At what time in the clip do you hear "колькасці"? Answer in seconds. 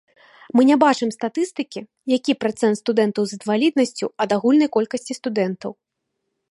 4.79-5.13